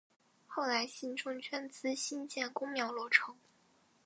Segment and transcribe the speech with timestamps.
[0.47, 3.35] 后来信众捐资兴建宫庙落成。